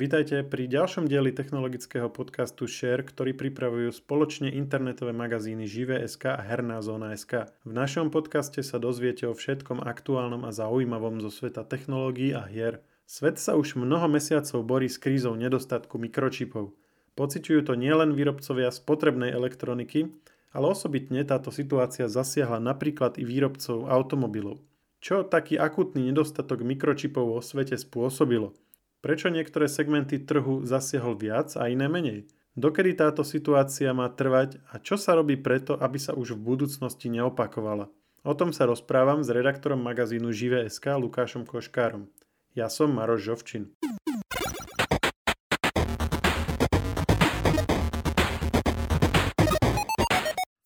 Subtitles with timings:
[0.00, 6.80] Vítajte pri ďalšom dieli technologického podcastu Share, ktorý pripravujú spoločne internetové magazíny Žive.sk a Herná
[6.80, 7.52] zóna.sk.
[7.68, 12.80] V našom podcaste sa dozviete o všetkom aktuálnom a zaujímavom zo sveta technológií a hier.
[13.04, 16.72] Svet sa už mnoho mesiacov borí s krízou nedostatku mikročipov.
[17.12, 20.08] Pociťujú to nielen výrobcovia spotrebnej elektroniky,
[20.56, 24.64] ale osobitne táto situácia zasiahla napríklad i výrobcov automobilov.
[25.04, 28.56] Čo taký akutný nedostatok mikročipov vo svete spôsobilo?
[29.00, 32.28] Prečo niektoré segmenty trhu zasiahol viac a iné menej?
[32.52, 37.08] Dokedy táto situácia má trvať a čo sa robí preto, aby sa už v budúcnosti
[37.08, 37.88] neopakovala?
[38.28, 42.12] O tom sa rozprávam s redaktorom magazínu Žive.sk Lukášom Koškárom.
[42.52, 43.72] Ja som Maroš Žovčin.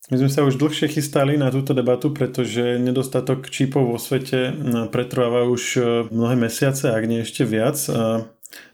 [0.05, 4.85] My sme sa už dlhšie chystali na túto debatu, pretože nedostatok čipov vo svete no,
[4.85, 5.79] pretrváva už e,
[6.13, 7.73] mnohé mesiace, ak nie ešte viac.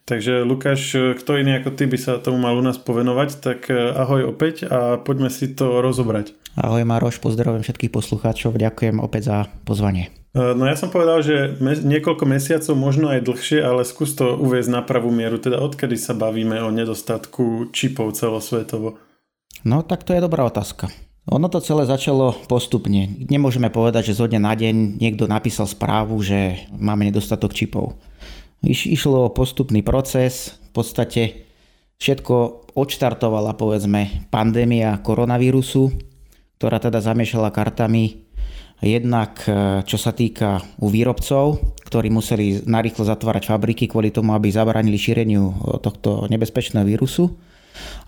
[0.05, 3.69] Takže Lukáš, e, kto iný ako ty by sa tomu mal u nás povenovať, tak
[3.69, 6.33] e, ahoj opäť a poďme si to rozobrať.
[6.57, 10.11] Ahoj Maroš, pozdravujem všetkých poslucháčov, ďakujem opäť za pozvanie.
[10.31, 14.71] No ja som povedal, že me- niekoľko mesiacov, možno aj dlhšie, ale skús to uviezť
[14.71, 18.95] na pravú mieru, teda odkedy sa bavíme o nedostatku čipov celosvetovo.
[19.67, 20.87] No tak to je dobrá otázka.
[21.29, 23.11] Ono to celé začalo postupne.
[23.29, 27.99] Nemôžeme povedať, že zo dňa na deň niekto napísal správu, že máme nedostatok čipov.
[28.61, 31.21] Iš, išlo o postupný proces, v podstate
[31.97, 35.89] všetko odštartovala povedzme pandémia koronavírusu,
[36.61, 38.31] ktorá teda zamiešala kartami
[38.81, 44.49] jednak e, čo sa týka u výrobcov, ktorí museli narýchlo zatvárať fabriky kvôli tomu, aby
[44.49, 47.37] zabránili šíreniu tohto nebezpečného vírusu.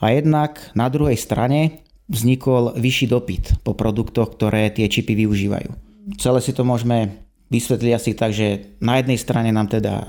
[0.02, 5.72] A jednak na druhej strane vznikol vyšší dopyt po produktoch, ktoré tie čipy využívajú.
[6.20, 10.04] Celé si to môžeme vysvetliť asi tak, že na jednej strane nám teda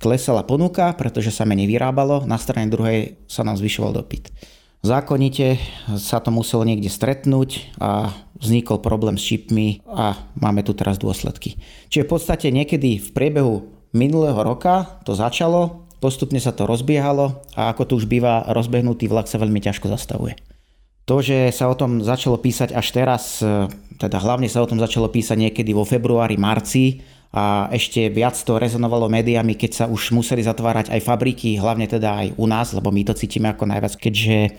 [0.00, 4.32] klesala ponuka, pretože sa menej vyrábalo, na strane druhej sa nám zvyšoval dopyt.
[4.80, 5.60] Zákonite
[6.00, 11.60] sa to muselo niekde stretnúť a vznikol problém s čipmi a máme tu teraz dôsledky.
[11.92, 17.68] Čiže v podstate niekedy v priebehu minulého roka to začalo, postupne sa to rozbiehalo a
[17.76, 20.40] ako to už býva, rozbehnutý vlak sa veľmi ťažko zastavuje.
[21.04, 23.44] To, že sa o tom začalo písať až teraz,
[24.00, 28.58] teda hlavne sa o tom začalo písať niekedy vo februári, marci a ešte viac to
[28.58, 32.90] rezonovalo médiami, keď sa už museli zatvárať aj fabriky, hlavne teda aj u nás, lebo
[32.90, 34.50] my to cítime ako najviac, keďže e,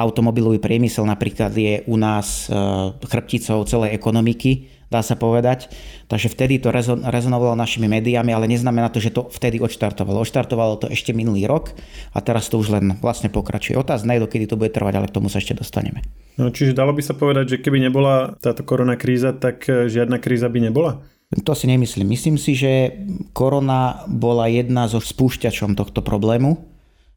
[0.00, 2.56] automobilový priemysel napríklad je u nás e,
[3.04, 5.68] chrbticou celej ekonomiky, dá sa povedať.
[6.08, 10.24] Takže vtedy to rezon, rezonovalo našimi médiami, ale neznamená to, že to vtedy odštartovalo.
[10.24, 11.76] Odštartovalo to ešte minulý rok
[12.16, 13.76] a teraz to už len vlastne pokračuje.
[13.76, 16.00] Otázne je, dokedy to bude trvať, ale k tomu sa ešte dostaneme.
[16.40, 20.16] No, čiže dalo by sa povedať, že keby nebola táto korona kríza, tak e, žiadna
[20.16, 21.04] kríza by nebola?
[21.30, 22.10] To si nemyslím.
[22.10, 22.90] Myslím si, že
[23.30, 26.58] korona bola jedna zo spúšťačom tohto problému.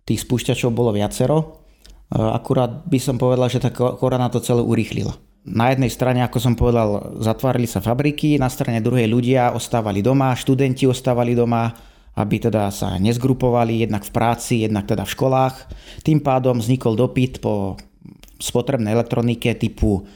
[0.05, 1.37] Tých spúšťačov bolo viacero.
[1.41, 1.45] E,
[2.21, 6.55] akurát by som povedal, že tá korona to celé urýchlila na jednej strane, ako som
[6.55, 11.67] povedal, zatvárali sa fabriky, na strane druhej ľudia ostávali doma, študenti ostávali doma,
[12.15, 15.55] aby teda sa nezgrupovali jednak v práci, jednak teda v školách.
[16.07, 17.75] Tým pádom vznikol dopyt po
[18.39, 20.07] spotrebnej elektronike typu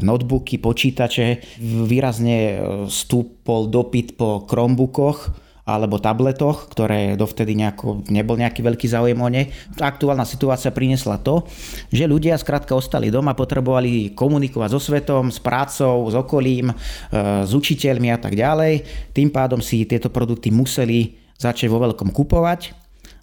[0.00, 1.58] notebooky, počítače.
[1.60, 2.56] Výrazne e,
[2.86, 9.54] stúpol dopyt po Chromebookoch, alebo tabletoch, ktoré dovtedy nejako, nebol nejaký veľký záujem o ne.
[9.78, 11.46] Aktuálna situácia priniesla to,
[11.94, 16.74] že ľudia skrátka ostali doma, potrebovali komunikovať so svetom, s prácou, s okolím, e,
[17.46, 18.82] s učiteľmi a tak ďalej.
[19.14, 22.74] Tým pádom si tieto produkty museli začať vo veľkom kupovať.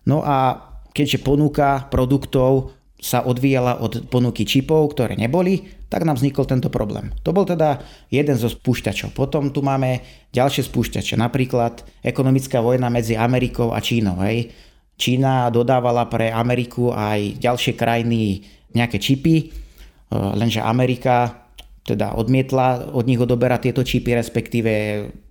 [0.08, 0.64] No a
[0.96, 7.16] keďže ponuka produktov sa odvíjala od ponuky čipov, ktoré neboli, tak nám vznikol tento problém.
[7.24, 7.80] To bol teda
[8.12, 9.16] jeden zo spúšťačov.
[9.16, 10.04] Potom tu máme
[10.36, 14.20] ďalšie spúšťače, napríklad ekonomická vojna medzi Amerikou a Čínou.
[14.20, 14.52] Hej.
[15.00, 18.44] Čína dodávala pre Ameriku aj ďalšie krajiny
[18.76, 19.46] nejaké čipy, e,
[20.12, 21.48] lenže Amerika
[21.88, 24.72] teda odmietla od nich odoberať tieto čipy, respektíve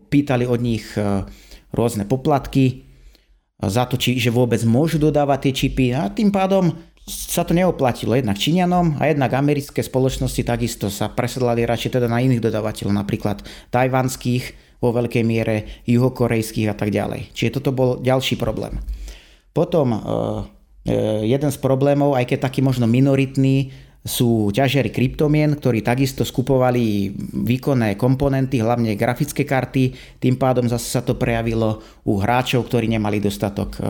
[0.08, 1.26] pýtali od nich e,
[1.74, 2.86] rôzne poplatky
[3.60, 6.72] za to, či, že vôbec môžu dodávať tie čipy a tým pádom
[7.06, 12.18] sa to neoplatilo jednak Číňanom a jednak americké spoločnosti takisto sa presedlali radšej teda na
[12.18, 17.30] iných dodávateľov, napríklad tajvanských vo veľkej miere, juhokorejských a tak ďalej.
[17.30, 18.82] Čiže toto bol ďalší problém.
[19.54, 19.98] Potom e,
[20.84, 23.72] e, jeden z problémov, aj keď taký možno minoritný,
[24.06, 27.10] sú ťažiari kryptomien, ktorí takisto skupovali
[27.42, 29.94] výkonné komponenty, hlavne grafické karty.
[30.22, 33.80] Tým pádom zase sa to prejavilo u hráčov, ktorí nemali dostatok e,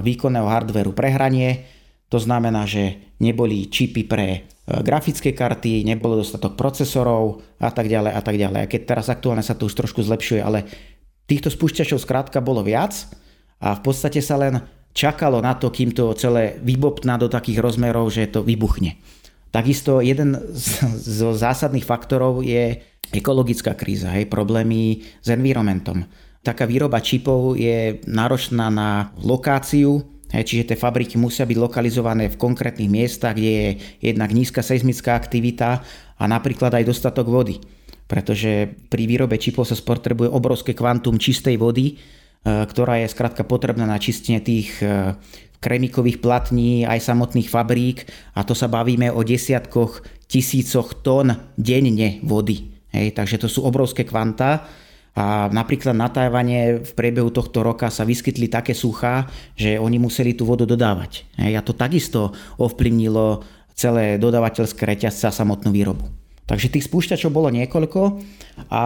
[0.00, 1.80] výkonného hardveru pre hranie
[2.12, 4.40] to znamená, že neboli čipy pre e,
[4.84, 8.60] grafické karty, nebolo dostatok procesorov a tak ďalej a tak ďalej.
[8.60, 10.68] A keď teraz aktuálne sa to už trošku zlepšuje, ale
[11.24, 12.92] týchto spúšťačov skrátka bolo viac
[13.64, 14.60] a v podstate sa len
[14.92, 19.00] čakalo na to, kým to celé vybobtná do takých rozmerov, že to vybuchne.
[19.48, 22.76] Takisto jeden z, z zásadných faktorov je
[23.08, 26.04] ekologická kríza, hej, problémy s environmentom.
[26.44, 32.88] Taká výroba čipov je náročná na lokáciu, čiže tie fabriky musia byť lokalizované v konkrétnych
[32.88, 33.68] miestach, kde je
[34.00, 35.84] jednak nízka seismická aktivita
[36.16, 37.60] a napríklad aj dostatok vody.
[38.08, 41.94] Pretože pri výrobe čipov sa spotrebuje obrovské kvantum čistej vody, e,
[42.44, 45.16] ktorá je skrátka potrebná na čistenie tých e,
[45.60, 52.72] kremikových platní, aj samotných fabrík a to sa bavíme o desiatkoch tisícoch tón denne vody.
[52.92, 54.68] Hej, takže to sú obrovské kvanta
[55.12, 60.32] a napríklad na Tajvane v priebehu tohto roka sa vyskytli také suchá, že oni museli
[60.32, 61.28] tú vodu dodávať.
[61.36, 63.44] Hej, a to takisto ovplyvnilo
[63.76, 66.08] celé dodávateľské reťazce a samotnú výrobu.
[66.48, 68.00] Takže tých spúšťačov bolo niekoľko
[68.72, 68.82] a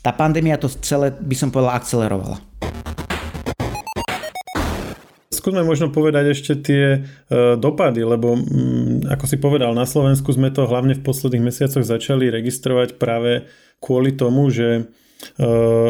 [0.00, 2.40] tá pandémia to celé, by som povedal, akcelerovala.
[5.32, 6.98] Skúsme možno povedať ešte tie e,
[7.56, 12.28] dopady, lebo mm, ako si povedal, na Slovensku sme to hlavne v posledných mesiacoch začali
[12.28, 13.48] registrovať práve
[13.80, 14.82] kvôli tomu, že e,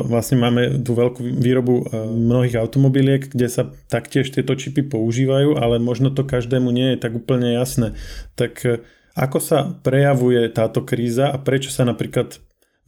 [0.06, 6.10] vlastne máme tú veľkú výrobu mnohých automobiliek, kde sa taktiež tieto čipy používajú, ale možno
[6.10, 7.94] to každému nie je tak úplne jasné.
[8.34, 8.82] Tak
[9.14, 12.38] ako sa prejavuje táto kríza a prečo sa napríklad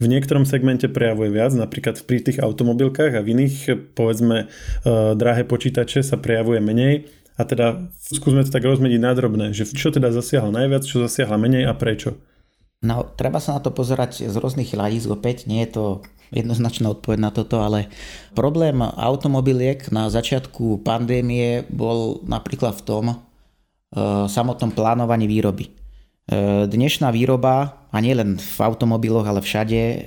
[0.01, 3.55] v niektorom segmente prejavuje viac, napríklad pri tých automobilkách a v iných,
[3.95, 4.51] povedzme,
[5.15, 7.07] drahé počítače sa prejavuje menej.
[7.33, 11.41] A teda skúsme to tak rozmeniť na drobné, že čo teda zasiahla najviac, čo zasiahla
[11.41, 12.21] menej a prečo?
[12.85, 15.85] No, treba sa na to pozerať z rôznych hľadísk opäť, nie je to
[16.33, 17.87] jednoznačná odpoveď na toto, ale
[18.33, 23.17] problém automobiliek na začiatku pandémie bol napríklad v tom uh,
[24.25, 25.71] samotnom plánovaní výroby.
[26.23, 29.97] E, dnešná výroba, a nielen v automobiloch, ale všade, e,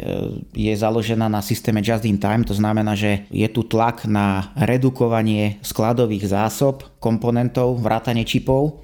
[0.56, 5.60] je založená na systéme just in time, to znamená, že je tu tlak na redukovanie
[5.60, 8.80] skladových zásob, komponentov, vrátanie čipov.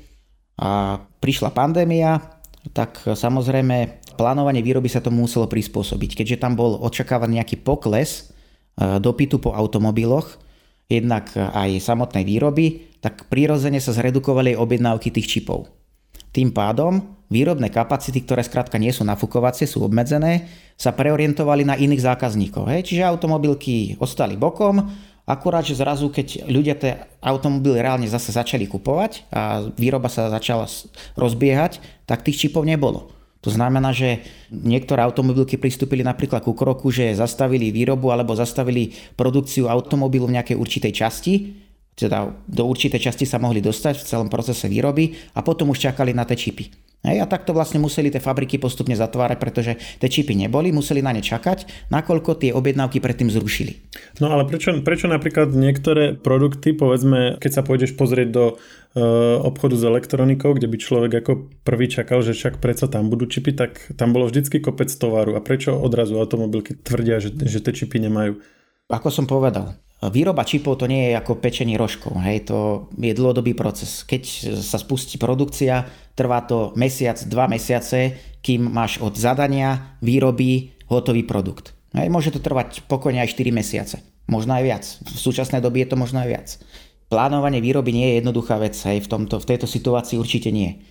[0.61, 2.21] A prišla pandémia,
[2.71, 6.23] tak samozrejme plánovanie výroby sa tomu muselo prispôsobiť.
[6.23, 8.31] Keďže tam bol očakávaný nejaký pokles
[8.79, 10.39] e, dopytu po automobiloch,
[10.87, 15.67] jednak aj samotnej výroby, tak prirodzene sa zredukovali objednávky tých čipov.
[16.31, 22.05] Tým pádom výrobné kapacity, ktoré skrátka nie sú nafúkovacie, sú obmedzené, sa preorientovali na iných
[22.05, 22.69] zákazníkov.
[22.69, 22.93] Hej?
[22.93, 24.85] Čiže automobilky ostali bokom,
[25.27, 30.67] akurát, že zrazu, keď ľudia tie automobily reálne zase začali kupovať a výroba sa začala
[31.15, 33.11] rozbiehať, tak tých čipov nebolo.
[33.43, 34.23] To znamená, že
[34.55, 40.57] niektoré automobilky pristúpili napríklad ku kroku, že zastavili výrobu alebo zastavili produkciu automobilu v nejakej
[40.59, 41.35] určitej časti
[41.93, 46.17] teda do určitej časti sa mohli dostať v celom procese výroby a potom už čakali
[46.17, 46.73] na tie čipy.
[47.03, 51.11] Hej, a takto vlastne museli tie fabriky postupne zatvárať, pretože tie čipy neboli, museli na
[51.11, 53.83] ne čakať, nakoľko tie objednávky predtým zrušili.
[54.23, 58.45] No ale prečo, prečo napríklad niektoré produkty, povedzme, keď sa pôjdeš pozrieť do
[58.95, 59.03] e,
[59.43, 61.33] obchodu s elektronikou, kde by človek ako
[61.67, 65.35] prvý čakal, že však predsa tam budú čipy, tak tam bolo vždycky kopec tovaru.
[65.35, 68.39] A prečo odrazu automobilky tvrdia, že, že tie čipy nemajú?
[68.87, 73.55] Ako som povedal, Výroba čipov to nie je ako pečenie rožkov, hej, to je dlhodobý
[73.55, 74.03] proces.
[74.03, 74.23] Keď
[74.59, 75.87] sa spustí produkcia,
[76.19, 81.71] trvá to mesiac, dva mesiace, kým máš od zadania, výroby, hotový produkt.
[81.95, 84.85] Hej, môže to trvať pokojne aj 4 mesiace, možno aj viac.
[85.07, 86.49] V súčasnej dobe je to možno aj viac.
[87.07, 90.83] Plánovanie výroby nie je jednoduchá vec, hej, v, tomto, v tejto situácii určite nie.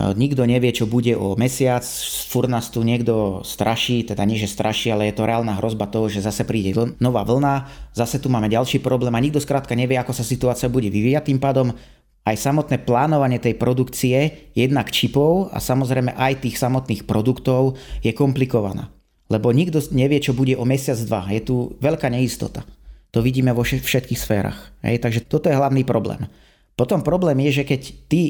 [0.00, 1.84] Nikto nevie, čo bude o mesiac,
[2.24, 6.08] fur nás tu niekto straší, teda nie, že straší, ale je to reálna hrozba toho,
[6.08, 10.16] že zase príde nová vlna, zase tu máme ďalší problém a nikto skrátka nevie, ako
[10.16, 11.28] sa situácia bude vyvíjať.
[11.28, 11.76] Tým pádom
[12.24, 18.88] aj samotné plánovanie tej produkcie, jednak čipov a samozrejme aj tých samotných produktov je komplikovaná.
[19.28, 21.28] Lebo nikto nevie, čo bude o mesiac, dva.
[21.28, 22.64] Je tu veľká neistota.
[23.12, 24.72] To vidíme vo všetkých sférach.
[24.80, 25.02] Hej?
[25.02, 26.24] Takže toto je hlavný problém.
[26.72, 28.22] Potom problém je, že keď ty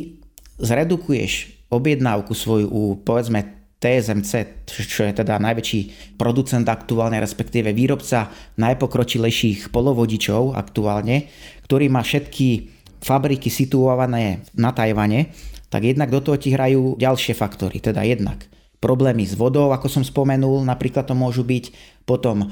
[0.59, 4.31] zredukuješ objednávku svoju u povedzme TSMC,
[4.69, 8.29] čo je teda najväčší producent aktuálne, respektíve výrobca
[8.61, 11.33] najpokročilejších polovodičov aktuálne,
[11.65, 12.69] ktorý má všetky
[13.00, 15.33] fabriky situované na Tajvane,
[15.73, 18.45] tak jednak do toho ti hrajú ďalšie faktory, teda jednak
[18.81, 21.65] problémy s vodou, ako som spomenul, napríklad to môžu byť,
[22.09, 22.47] potom e,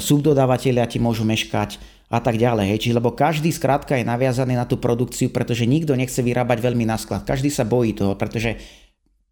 [0.00, 1.76] subdodávateľia ti môžu meškať
[2.14, 2.70] a tak ďalej.
[2.70, 2.78] Hej.
[2.86, 6.94] Čiže lebo každý skrátka je naviazaný na tú produkciu, pretože nikto nechce vyrábať veľmi na
[6.94, 7.26] sklad.
[7.26, 8.56] Každý sa bojí toho, pretože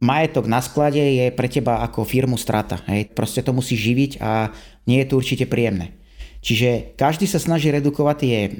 [0.02, 2.82] majetok na sklade je pre teba ako firmu strata.
[2.90, 3.14] Hej.
[3.14, 4.50] Proste to musí živiť a
[4.90, 5.94] nie je to určite príjemné.
[6.42, 8.50] Čiže každý sa snaží redukovať tie e,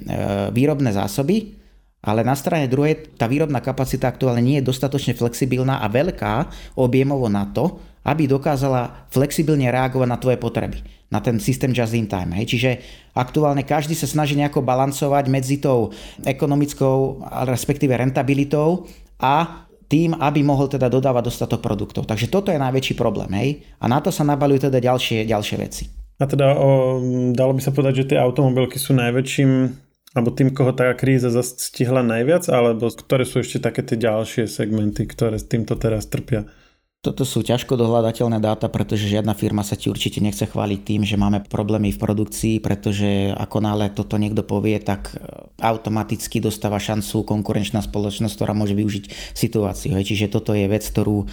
[0.55, 1.62] výrobné zásoby
[2.03, 7.31] Ale na strane druhej tá výrobná kapacita aktuálne nie je dostatočne flexibilná a veľká objemovo
[7.31, 10.83] na to, aby dokázala flexibilne reagovať na tvoje potreby,
[11.15, 12.35] na ten systém just in time.
[12.35, 12.59] Hej.
[12.59, 12.71] Čiže
[13.15, 15.95] aktuálne každý sa snaží nejako balancovať medzi tou
[16.27, 18.91] ekonomickou, respektíve rentabilitou
[19.23, 22.11] a tým, aby mohol teda dodávať dostatok produktov.
[22.11, 23.31] Takže toto je najväčší problém.
[23.39, 23.51] Hej?
[23.79, 25.87] A na to sa nabalujú teda ďalšie, ďalšie veci.
[26.19, 26.99] A teda o,
[27.31, 29.51] dalo by sa povedať, že tie automobilky sú najväčším
[30.13, 35.09] alebo tým, koho tá kríza zastihla najviac, alebo ktoré sú ešte také tie ďalšie segmenty,
[35.09, 36.45] ktoré s týmto teraz trpia?
[37.03, 41.19] Toto sú ťažko dohľadateľné dáta, pretože žiadna firma sa ti určite nechce chváliť tým, že
[41.19, 45.19] máme problémy v produkcii, pretože ako náhle toto niekto povie, tak e,
[45.59, 49.99] automaticky dostáva šancu konkurenčná spoločnosť, ktorá môže využiť situáciu.
[49.99, 51.27] Čiže toto je vec, ktorú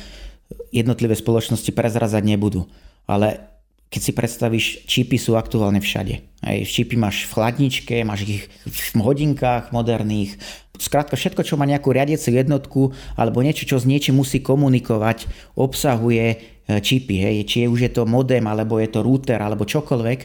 [0.74, 2.66] jednotlivé spoločnosti prezrazať nebudú.
[3.06, 3.49] Ale
[3.90, 6.22] keď si predstavíš, čipy sú aktuálne všade.
[6.46, 10.38] Aj čipy máš v chladničke, máš ich v hodinkách moderných.
[10.78, 12.82] Skrátka všetko, čo má nejakú riadiacu jednotku
[13.18, 15.28] alebo niečo, čo s niečím musí komunikovať,
[15.58, 16.38] obsahuje e,
[16.80, 17.18] čipy.
[17.18, 17.36] Hej.
[17.50, 20.20] Či už je to modem, alebo je to router, alebo čokoľvek.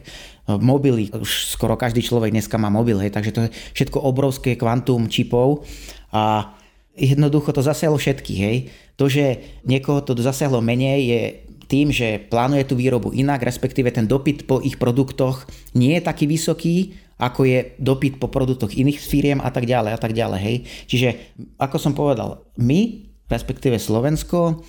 [0.44, 5.08] Mobily, už skoro každý človek dneska má mobil, hej, takže to je všetko obrovské kvantum
[5.08, 5.64] čipov
[6.12, 6.52] a
[6.92, 8.40] jednoducho to zasiahlo všetkých.
[8.44, 8.56] Hej.
[9.00, 11.20] To, že niekoho to zasiahlo menej, je
[11.66, 16.24] tým, že plánuje tú výrobu inak, respektíve ten dopyt po ich produktoch nie je taký
[16.28, 20.40] vysoký, ako je dopyt po produktoch iných firiem a tak ďalej a tak ďalej.
[20.42, 20.56] Hej.
[20.90, 21.08] Čiže,
[21.56, 24.60] ako som povedal, my, respektíve Slovensko,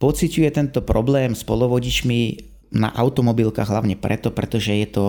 [0.00, 5.04] pociťuje tento problém s polovodičmi na automobilkách hlavne preto, pretože je to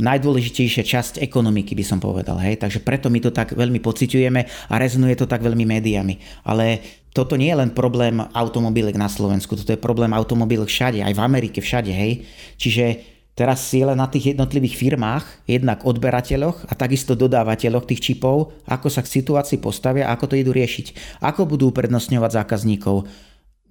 [0.00, 2.40] najdôležitejšia časť ekonomiky, by som povedal.
[2.40, 2.64] Hej?
[2.64, 4.40] Takže preto my to tak veľmi pociťujeme
[4.72, 6.16] a rezonuje to tak veľmi médiami.
[6.48, 6.80] Ale
[7.12, 11.20] toto nie je len problém automobilek na Slovensku, toto je problém automobilek všade, aj v
[11.20, 12.24] Amerike všade, hej.
[12.56, 13.04] Čiže
[13.36, 18.88] teraz si len na tých jednotlivých firmách, jednak odberateľoch a takisto dodávateľoch tých čipov, ako
[18.88, 23.04] sa k situácii postavia, ako to idú riešiť, ako budú uprednostňovať zákazníkov.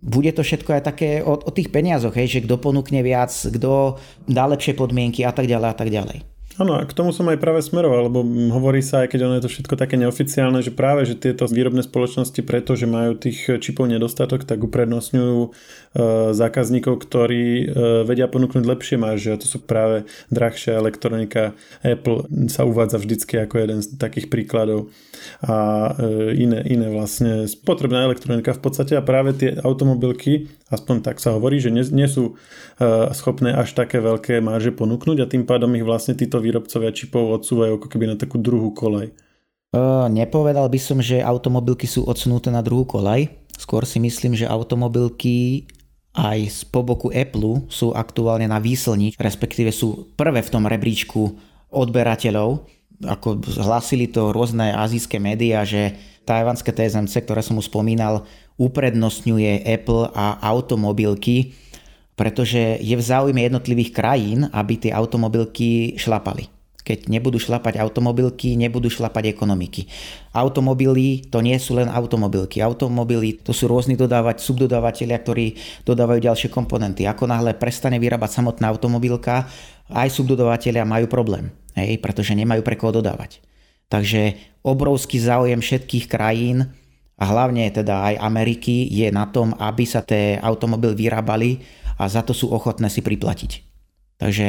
[0.02, 4.02] Bude to všetko aj také o, o tých peniazoch, hej, že kto ponúkne viac, kto
[4.26, 6.32] dá lepšie podmienky a tak ďalej a tak ďalej.
[6.60, 9.46] Áno, a k tomu som aj práve smeroval, lebo hovorí sa, aj keď ono je
[9.48, 14.44] to všetko také neoficiálne, že práve, že tieto výrobné spoločnosti, pretože majú tých čipov nedostatok,
[14.44, 15.50] tak uprednostňujú e,
[16.36, 17.66] zákazníkov, ktorí e,
[18.04, 21.56] vedia ponúknuť lepšie marže a to sú práve drahšia elektronika.
[21.88, 24.92] Apple sa uvádza vždycky ako jeden z takých príkladov
[25.46, 25.56] a
[25.98, 31.36] e, iné, iné vlastne spotrebná elektronika v podstate a práve tie automobilky, aspoň tak sa
[31.36, 35.74] hovorí, že nie, nie sú e, schopné až také veľké marže ponúknuť a tým pádom
[35.78, 39.14] ich vlastne títo výrobcovia čipov odsúvajú ako keby na takú druhú kolej?
[39.72, 43.32] Uh, nepovedal by som, že automobilky sú odsunuté na druhú kolej.
[43.56, 45.64] Skôr si myslím, že automobilky
[46.12, 51.40] aj z poboku Apple sú aktuálne na výslni, respektíve sú prvé v tom rebríčku
[51.72, 52.68] odberateľov.
[53.06, 58.30] Ako hlásili to rôzne azijské médiá, že tajvanské TSMC, ktoré som už spomínal,
[58.62, 61.58] uprednostňuje Apple a automobilky
[62.22, 66.54] pretože je v záujme jednotlivých krajín, aby tie automobilky šlapali.
[66.82, 69.90] Keď nebudú šlapať automobilky, nebudú šlapať ekonomiky.
[70.34, 72.62] Automobily to nie sú len automobilky.
[72.62, 75.46] Automobily to sú rôzni dodávať, subdodávateľia, ktorí
[75.82, 77.10] dodávajú ďalšie komponenty.
[77.10, 79.50] Ako náhle prestane vyrábať samotná automobilka,
[79.90, 83.44] aj subdodávateľia majú problém, hej, pretože nemajú pre koho dodávať.
[83.92, 86.72] Takže obrovský záujem všetkých krajín
[87.20, 91.62] a hlavne teda aj Ameriky je na tom, aby sa tie automobily vyrábali
[92.00, 93.52] a za to sú ochotné si priplatiť.
[94.18, 94.48] Takže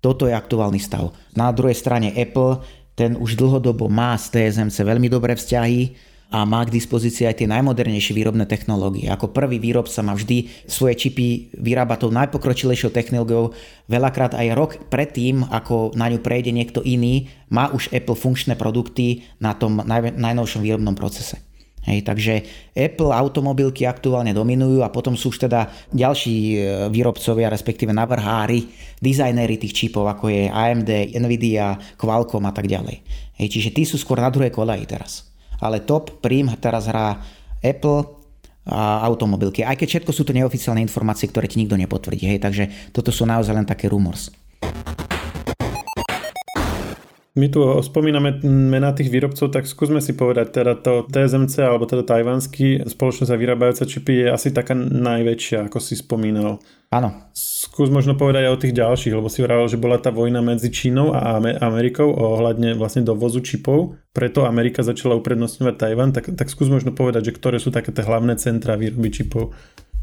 [0.00, 1.12] toto je aktuálny stav.
[1.36, 2.60] Na druhej strane Apple,
[2.98, 7.50] ten už dlhodobo má s TSMC veľmi dobré vzťahy a má k dispozícii aj tie
[7.50, 9.10] najmodernejšie výrobné technológie.
[9.10, 13.50] Ako prvý výrobca má vždy svoje čipy vyrába tou najpokročilejšou technológiou.
[13.90, 19.26] Veľakrát aj rok predtým, ako na ňu prejde niekto iný, má už Apple funkčné produkty
[19.42, 21.42] na tom naj, najnovšom výrobnom procese.
[21.80, 22.44] Hej, takže
[22.76, 26.56] Apple automobilky aktuálne dominujú a potom sú už teda ďalší e,
[26.92, 28.68] výrobcovia, respektíve navrhári,
[29.00, 33.00] dizajnéri tých čipov, ako je AMD, Nvidia, Qualcomm a tak ďalej.
[33.40, 35.29] Hej, čiže tí sú skôr na druhej koleji teraz.
[35.60, 37.20] Ale top prim teraz hrá
[37.60, 38.20] Apple
[38.66, 39.64] a automobilky.
[39.64, 42.36] Aj keď všetko sú to neoficiálne informácie, ktoré ti nikto nepotvrdí.
[42.36, 44.28] Hej, takže toto sú naozaj len také rumors.
[47.38, 52.02] My tu spomíname mená tých výrobcov, tak skúsme si povedať, teda to TSMC alebo teda
[52.02, 56.58] tajvanský spoločnosť a vyrábajúca čipy je asi taká najväčšia, ako si spomínal.
[56.90, 57.30] Áno.
[57.30, 60.74] Skús možno povedať aj o tých ďalších, lebo si vravel, že bola tá vojna medzi
[60.74, 66.66] Čínou a Amerikou ohľadne vlastne dovozu čipov, preto Amerika začala uprednostňovať Tajvan, tak, tak skús
[66.66, 69.54] možno povedať, že ktoré sú také tie hlavné centra výroby čipov.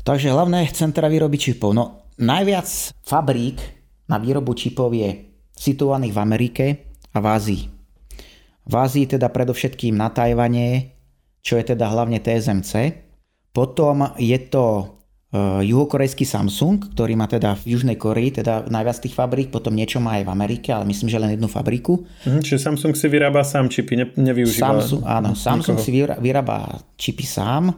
[0.08, 1.76] Takže hlavné centra výroby čipov.
[1.76, 3.60] No najviac fabrík
[4.08, 5.28] na výrobu čipov je
[5.60, 6.66] situovaných v Amerike,
[7.18, 7.64] a v Ázii.
[8.68, 10.94] V Ázii teda predovšetkým na Tajvane,
[11.42, 13.00] čo je teda hlavne TSMC.
[13.56, 14.66] Potom je to
[15.34, 20.04] uh, juhokorejský Samsung, ktorý má teda v Južnej Koreji teda najviac tých fabrík, potom niečo
[20.04, 22.04] má aj v Amerike, ale myslím, že len jednu fabriku.
[22.28, 27.24] Mhm, čiže Samsung si vyrába sám čipy, ne, nevyužíva Samsung, Áno, Samsung si vyrába čipy
[27.24, 27.72] sám,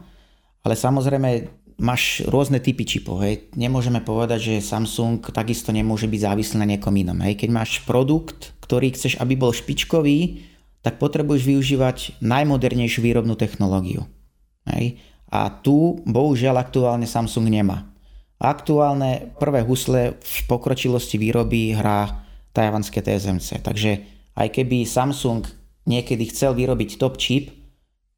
[0.66, 3.24] ale samozrejme máš rôzne typy čipov.
[3.24, 3.50] Hej.
[3.56, 7.16] Nemôžeme povedať, že Samsung takisto nemôže byť závislý na niekom inom.
[7.24, 7.40] Hej.
[7.40, 10.46] Keď máš produkt, ktorý chceš, aby bol špičkový,
[10.86, 14.06] tak potrebuješ využívať najmodernejšiu výrobnú technológiu.
[14.70, 15.02] Hej.
[15.34, 17.90] A tu bohužiaľ aktuálne Samsung nemá.
[18.38, 22.22] Aktuálne prvé husle v pokročilosti výroby hrá
[22.54, 23.66] tajvanské TSMC.
[23.66, 23.92] Takže
[24.38, 25.50] aj keby Samsung
[25.90, 27.50] niekedy chcel vyrobiť top chip,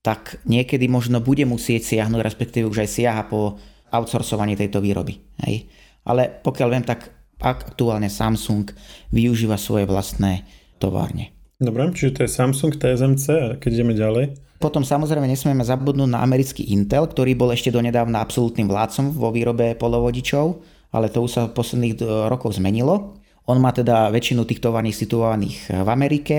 [0.04, 3.56] tak niekedy možno bude musieť siahnuť, respektíve už aj siaha po
[3.88, 5.16] outsourcovaní tejto výroby.
[5.48, 5.72] Hej.
[6.04, 8.70] Ale pokiaľ viem, tak aktuálne Samsung
[9.10, 10.46] využíva svoje vlastné
[10.80, 11.34] továrne.
[11.62, 14.26] Dobre, čiže to je Samsung, TSMC a keď ideme ďalej?
[14.62, 19.74] Potom samozrejme nesmieme zabudnúť na americký Intel, ktorý bol ešte donedávna absolútnym vládcom vo výrobe
[19.74, 20.62] polovodičov,
[20.94, 23.18] ale to už sa v posledných rokoch zmenilo.
[23.50, 26.38] On má teda väčšinu tých tovární situovaných v Amerike,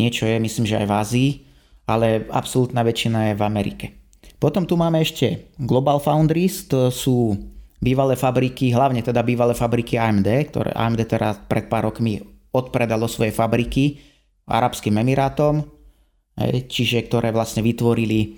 [0.00, 1.30] niečo je myslím, že aj v Ázii,
[1.84, 3.86] ale absolútna väčšina je v Amerike.
[4.40, 7.36] Potom tu máme ešte Global Foundries, to sú
[7.80, 12.20] bývalé fabriky, hlavne teda bývalé fabriky AMD, ktoré AMD teraz pred pár rokmi
[12.52, 13.98] odpredalo svoje fabriky
[14.44, 15.64] Arabským Emirátom,
[16.68, 18.28] čiže ktoré vlastne vytvorili e,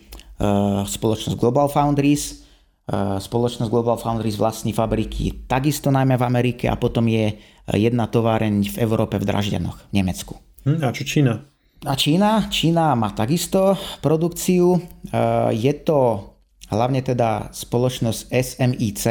[0.87, 2.45] spoločnosť Global Foundries.
[2.85, 7.35] E, spoločnosť Global Foundries vlastní fabriky takisto najmä v Amerike a potom je
[7.73, 10.35] jedna továreň v Európe v Dražďanoch, v Nemecku.
[10.69, 11.35] Hm, a čo Čína?
[11.83, 12.47] A Čína?
[12.47, 14.77] Čína má takisto produkciu.
[14.77, 14.81] E,
[15.57, 16.32] je to
[16.73, 19.03] hlavne teda spoločnosť SMIC,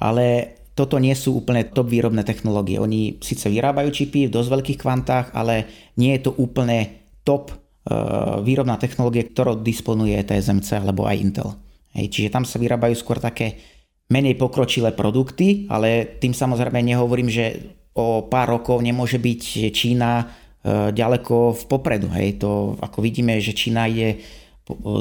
[0.00, 2.76] ale toto nie sú úplne top výrobné technológie.
[2.80, 7.54] Oni síce vyrábajú čipy v dosť veľkých kvantách, ale nie je to úplne top e,
[8.44, 11.50] výrobná technológie, ktorou disponuje TSMC alebo aj Intel.
[11.96, 13.56] Čiže tam sa vyrábajú skôr také
[14.12, 20.28] menej pokročilé produkty, ale tým samozrejme nehovorím, že o pár rokov nemôže byť Čína
[20.66, 22.10] E, ďaleko v popredu.
[22.10, 22.42] Hej.
[22.42, 24.18] To, ako vidíme, že Čína je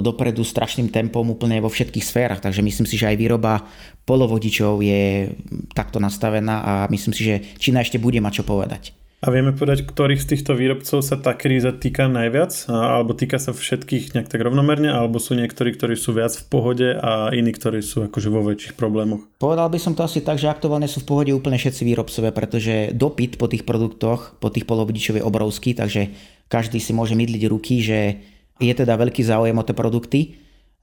[0.01, 3.65] dopredu strašným tempom úplne vo všetkých sférach, takže myslím si, že aj výroba
[4.05, 5.33] polovodičov je
[5.73, 8.93] takto nastavená a myslím si, že Čína ešte bude mať čo povedať.
[9.25, 12.69] A vieme povedať, ktorých z týchto výrobcov sa tá kríza týka najviac?
[12.69, 14.85] Alebo týka sa všetkých nejak tak rovnomerne?
[14.85, 18.77] Alebo sú niektorí, ktorí sú viac v pohode a iní, ktorí sú akože vo väčších
[18.77, 19.25] problémoch?
[19.41, 22.93] Povedal by som to asi tak, že aktuálne sú v pohode úplne všetci výrobcovia, pretože
[22.93, 26.13] dopyt po tých produktoch, po tých polovodičov je obrovský, takže
[26.45, 28.21] každý si môže mydliť ruky, že
[28.59, 30.19] je teda veľký záujem o tie produkty.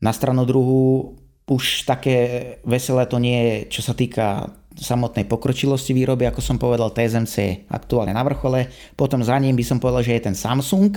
[0.03, 1.17] Na stranu druhú
[1.53, 2.17] už také
[2.65, 7.61] veselé to nie je, čo sa týka samotnej pokročilosti výroby, ako som povedal, TSMC je
[7.69, 10.97] aktuálne na vrchole, potom za ním by som povedal, že je ten Samsung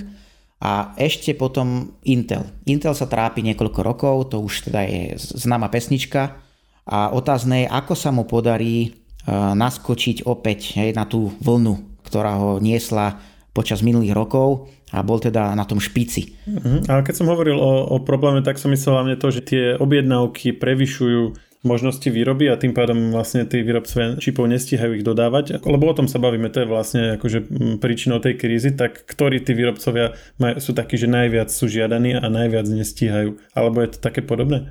[0.63, 2.47] a ešte potom Intel.
[2.63, 6.39] Intel sa trápi niekoľko rokov, to už teda je známa pesnička
[6.87, 8.89] a otázne je, ako sa mu podarí e,
[9.33, 13.19] naskočiť opäť hej, na tú vlnu, ktorá ho niesla
[13.51, 16.39] počas minulých rokov a bol teda na tom špici.
[16.47, 16.79] Uh-huh.
[16.87, 20.55] A keď som hovoril o, o probléme, tak som myslel hlavne to, že tie objednávky
[20.55, 25.65] prevyšujú možnosti výroby a tým pádom vlastne tí výrobcovia čipov nestíhajú ich dodávať.
[25.65, 27.49] Lebo o tom sa bavíme, to je vlastne akože
[27.81, 32.23] príčinou tej krízy, tak ktorí tí výrobcovia maj, sú takí, že najviac sú žiadaní a
[32.29, 33.41] najviac nestíhajú.
[33.57, 34.69] Alebo je to také podobné?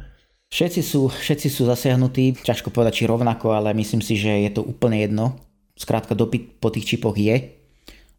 [0.55, 4.63] Všetci sú, všetci sú zasiahnutí, ťažko povedať či rovnako, ale myslím si, že je to
[4.63, 5.35] úplne jedno.
[5.75, 7.63] Skrátka dopyt po tých čipoch je.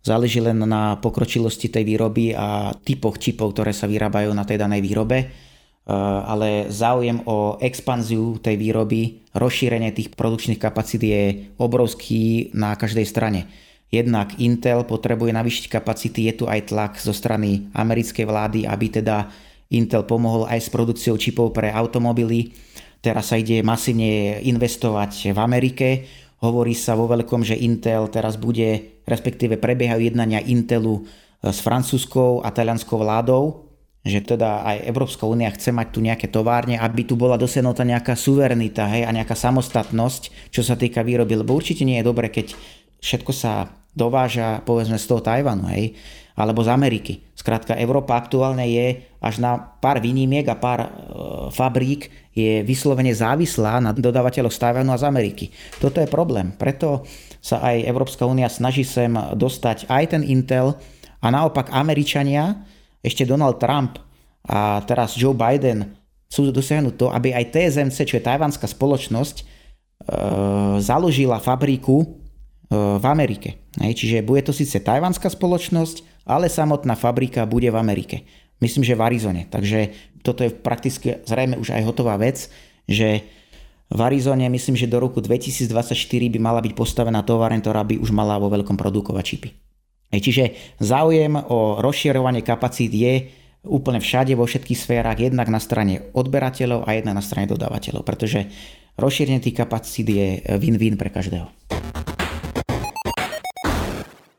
[0.06, 4.86] Záleží len na pokročilosti tej výroby a typoch čipov, ktoré sa vyrábajú na tej danej
[4.86, 5.34] výrobe
[5.86, 5.94] Eh,
[6.26, 11.24] ale záujem o expanziu tej výroby, rozšírenie tých produkčných kapacít je
[11.62, 13.46] obrovský na každej strane.
[13.94, 19.30] Jednak Intel potrebuje navýšiť kapacity, je tu aj tlak zo strany americkej vlády, aby teda
[19.78, 22.50] Intel pomohol aj s produkciou čipov pre automobily.
[23.06, 25.88] Teraz sa ide masívne investovať v Amerike.
[26.42, 32.44] Hovorí sa vo veľkom, že Intel teraz bude, respektíve prebiehajú jednania Intelu eh, s francúzskou
[32.44, 33.66] a talianskou vládou
[34.06, 38.14] že teda aj Európska únia chce mať tu nejaké továrne, aby tu bola dosiahnutá nejaká
[38.14, 42.54] suverenita hej, a nejaká samostatnosť, čo sa týka výroby, lebo určite nie je dobre, keď
[43.02, 45.98] všetko sa dováža povedzme z toho Tajvanu, hej,
[46.38, 47.14] alebo z Ameriky.
[47.34, 50.90] Skrátka, Európa aktuálne je až na pár výnimiek a pár e,
[51.50, 55.50] fabrík je vyslovene závislá na dodávateľoch z Tajvanu a z Ameriky.
[55.82, 56.54] Toto je problém.
[56.54, 57.08] Preto
[57.46, 60.74] sa aj Európska únia snaží sem dostať aj ten Intel
[61.22, 62.66] a naopak Američania
[63.06, 64.02] ešte Donald Trump
[64.50, 65.94] a teraz Joe Biden
[66.26, 69.44] chcú dosiahnuť to, aby aj TSMC, čo je tajvanská spoločnosť, e,
[70.82, 72.08] založila fabriku e,
[72.74, 73.62] v Amerike.
[73.78, 78.26] Hej, čiže bude to síce tajvanská spoločnosť, ale samotná fabrika bude v Amerike.
[78.58, 79.46] Myslím, že v Arizone.
[79.54, 79.94] Takže
[80.26, 82.50] toto je prakticky zrejme už aj hotová vec,
[82.90, 83.22] že
[83.86, 85.94] v Arizone myslím, že do roku 2024
[86.34, 89.50] by mala byť postavená továreň, ktorá by už mala vo veľkom produkovať čipy.
[90.16, 93.14] Čiže záujem o rozširovanie kapacít je
[93.66, 98.48] úplne všade, vo všetkých sférach, jednak na strane odberateľov a jednak na strane dodávateľov, pretože
[98.96, 100.28] rozšírenie tých kapacít je
[100.62, 101.50] win-win pre každého.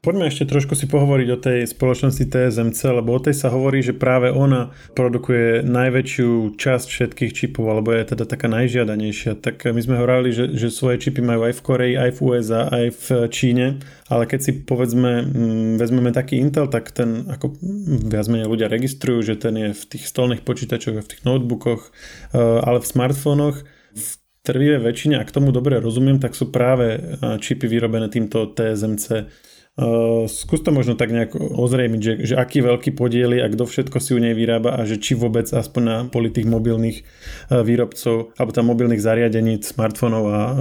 [0.06, 3.90] Poďme ešte trošku si pohovoriť o tej spoločnosti TSMC, lebo o tej sa hovorí, že
[3.90, 9.34] práve ona produkuje najväčšiu časť všetkých čipov, alebo je teda taká najžiadanejšia.
[9.34, 12.70] Tak my sme hovorili, že, že svoje čipy majú aj v Koreji, aj v USA,
[12.70, 17.58] aj v Číne, ale keď si povedzme, mm, vezmeme taký Intel, tak ten ako
[18.06, 22.38] viac menej ľudia registrujú, že ten je v tých stolných počítačoch v tých notebookoch, eh,
[22.38, 23.58] ale v smartfónoch
[23.90, 24.06] v
[24.46, 29.34] trvivej väčšine, ak tomu dobre rozumiem, tak sú práve eh, čipy vyrobené týmto TSMC
[29.76, 33.68] Uh, skús to možno tak nejak ozrejmiť, že, že aký veľký podiel je a kto
[33.68, 37.60] všetko si u nej vyrába a že či vôbec aspoň na poli tých mobilných uh,
[37.60, 40.56] výrobcov alebo tam mobilných zariadení, smartfónov a uh,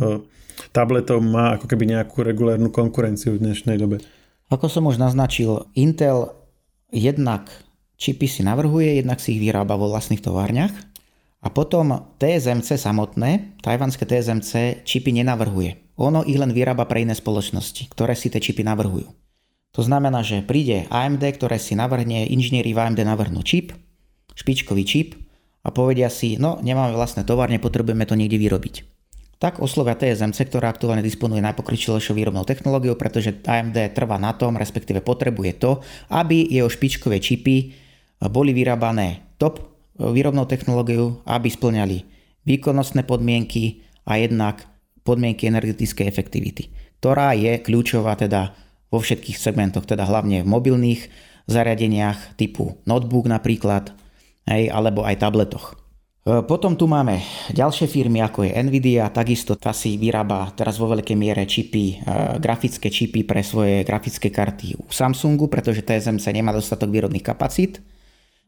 [0.75, 4.03] tabletov má ako keby nejakú regulárnu konkurenciu v dnešnej dobe.
[4.51, 6.35] Ako som už naznačil, Intel
[6.91, 7.47] jednak
[7.95, 10.75] čipy si navrhuje, jednak si ich vyrába vo vlastných továrniach
[11.39, 15.84] a potom TSMC samotné, tajvanské TSMC, čipy nenavrhuje.
[15.95, 19.07] Ono ich len vyrába pre iné spoločnosti, ktoré si tie čipy navrhujú.
[19.75, 23.75] To znamená, že príde AMD, ktoré si navrhne, inžinieri v AMD navrhnú čip,
[24.35, 25.19] špičkový čip
[25.63, 28.75] a povedia si, no nemáme vlastné továrne, potrebujeme to niekde vyrobiť.
[29.35, 35.03] Tak oslovia TSMC, ktorá aktuálne disponuje najpokročilejšou výrobnou technológiou, pretože AMD trvá na tom, respektíve
[35.03, 37.75] potrebuje to, aby jeho špičkové čipy
[38.31, 39.59] boli vyrábané top
[39.99, 41.97] výrobnou technológiou, aby splňali
[42.47, 44.63] výkonnostné podmienky a jednak
[45.05, 48.57] podmienky energetickej efektivity, ktorá je kľúčová teda
[48.89, 51.01] vo všetkých segmentoch, teda hlavne v mobilných
[51.45, 53.93] zariadeniach typu notebook napríklad,
[54.49, 55.77] hej, alebo aj tabletoch.
[56.25, 57.21] E, potom tu máme
[57.53, 62.41] ďalšie firmy ako je Nvidia, takisto tá si vyrába teraz vo veľkej miere čipy, e,
[62.41, 67.77] grafické čipy pre svoje grafické karty u Samsungu, pretože TSMC nemá dostatok výrobných kapacít,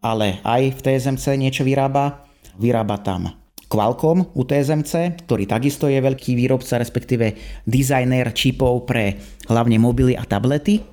[0.02, 2.26] ale aj v TSMC niečo vyrába.
[2.58, 7.36] Vyrába tam Qualcomm u TSMC, ktorý takisto je veľký výrobca, respektíve
[7.68, 9.20] dizajner čipov pre
[9.52, 10.84] hlavne mobily a tablety.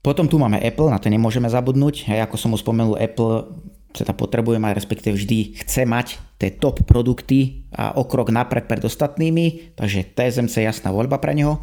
[0.00, 2.08] Potom tu máme Apple, na to nemôžeme zabudnúť.
[2.08, 3.50] Hej, ako som už spomenul, Apple
[3.90, 9.76] teda potrebuje mať, respektíve vždy chce mať tie top produkty a o napred pred ostatnými,
[9.76, 11.58] takže TSMC je jasná voľba pre neho.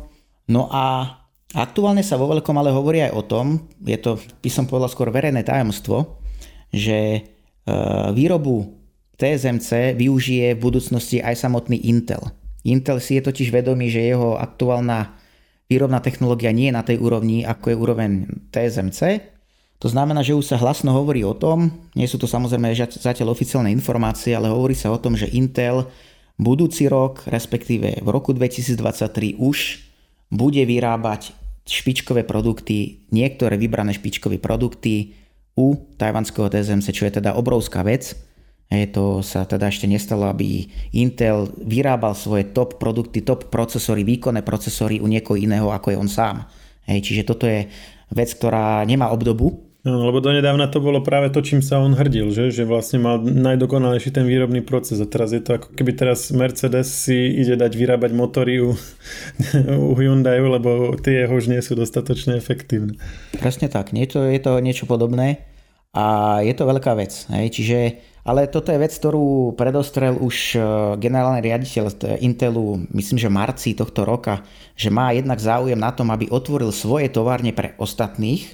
[0.52, 1.16] No a
[1.56, 3.46] aktuálne sa vo veľkom ale hovorí aj o tom,
[3.80, 6.20] je to, by som povedal skôr verejné tajomstvo,
[6.72, 7.20] že e,
[8.12, 8.77] výrobu
[9.18, 12.22] TSMC využije v budúcnosti aj samotný Intel.
[12.64, 15.18] Intel si je totiž vedomý, že jeho aktuálna
[15.68, 18.12] výrobná technológia nie je na tej úrovni, ako je úroveň
[18.54, 19.00] TSMC.
[19.78, 23.70] To znamená, že už sa hlasno hovorí o tom, nie sú to samozrejme zatiaľ oficiálne
[23.70, 25.86] informácie, ale hovorí sa o tom, že Intel
[26.38, 29.58] budúci rok, respektíve v roku 2023 už
[30.34, 31.34] bude vyrábať
[31.68, 35.14] špičkové produkty, niektoré vybrané špičkové produkty
[35.58, 38.27] u tajvanského TSMC, čo je teda obrovská vec.
[38.68, 44.44] Hej, to sa teda ešte nestalo, aby Intel vyrábal svoje top produkty, top procesory, výkonné
[44.44, 46.44] procesory u niekoho iného, ako je on sám.
[46.84, 47.72] Hej, čiže toto je
[48.12, 49.68] vec, ktorá nemá obdobu.
[49.88, 53.24] No, lebo donedávna to bolo práve to, čím sa on hrdil, že, že vlastne mal
[53.24, 57.72] najdokonalejší ten výrobný proces a teraz je to ako keby teraz Mercedes si ide dať
[57.72, 58.76] vyrábať motory u,
[59.88, 63.00] u Hyundai, lebo tie jeho už nie sú dostatočne efektívne.
[63.40, 65.48] Presne tak, nie to, je to niečo podobné
[65.98, 66.04] a
[66.46, 67.26] je to veľká vec.
[67.34, 67.78] Hej, čiže
[68.28, 70.60] ale toto je vec, ktorú predostrel už e,
[71.00, 74.44] generálny riaditeľ Intelu, myslím, že marci tohto roka,
[74.76, 78.52] že má jednak záujem na tom, aby otvoril svoje továrne pre ostatných e,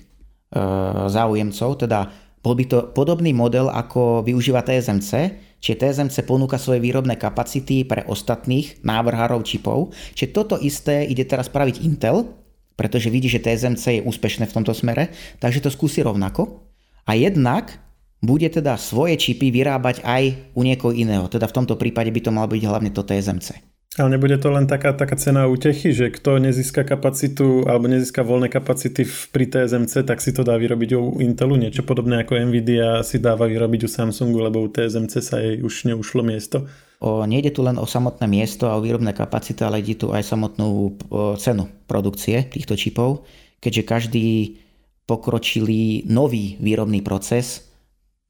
[1.09, 2.13] záujemcov, teda
[2.45, 8.05] bol by to podobný model, ako využíva TSMC, čiže TSMC ponúka svoje výrobné kapacity pre
[8.05, 12.29] ostatných návrhárov čipov, čiže toto isté ide teraz spraviť Intel,
[12.77, 15.09] pretože vidí, že TSMC je úspešné v tomto smere,
[15.41, 16.72] takže to skúsi rovnako.
[17.03, 17.83] A jednak
[18.23, 21.27] bude teda svoje čipy vyrábať aj u niekoho iného.
[21.27, 23.73] Teda v tomto prípade by to malo byť hlavne to TSMC.
[23.93, 28.49] Ale nebude to len taká, taká cena útechy, že kto nezíska kapacitu alebo nezíska voľné
[28.49, 33.21] kapacity pri TSMC, tak si to dá vyrobiť u Intelu, niečo podobné ako Nvidia si
[33.21, 36.65] dáva vyrobiť u Samsungu, lebo u TSMC sa jej už neušlo miesto.
[36.97, 40.25] O, nejde tu len o samotné miesto a o výrobné kapacity, ale ide tu aj
[40.25, 43.29] samotnú o, cenu produkcie týchto čipov,
[43.61, 44.57] keďže každý
[45.03, 47.67] pokročilý nový výrobný proces